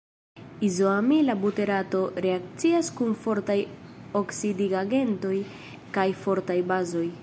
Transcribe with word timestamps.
Izoamila 0.67 1.35
buterato 1.43 2.01
reakcias 2.27 2.91
kun 2.97 3.13
fortaj 3.27 3.59
oksidigagentoj 4.23 5.37
kaj 5.99 6.11
fortaj 6.25 6.63
bazoj. 6.73 7.11